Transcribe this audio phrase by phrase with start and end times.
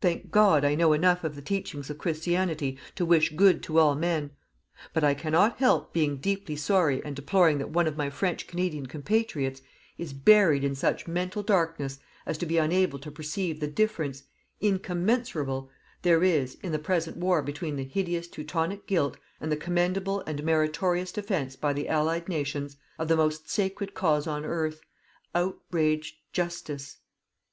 [0.00, 3.96] Thank God, I know enough of the teachings of Christianity to wish good to all
[3.96, 4.30] men.
[4.92, 8.86] But I cannot help being deeply sorry and deploring that one of my French Canadian
[8.86, 9.62] compatriots
[9.98, 14.22] is buried in such mental darkness as to be unable to perceive the difference
[14.60, 15.70] incommensurable
[16.02, 20.44] there is in the present war between the hideous Teutonic guilt, and the commendable and
[20.44, 24.82] meritorious defence by the Allied nations of the most sacred cause on earth:
[25.34, 26.98] outraged Justice.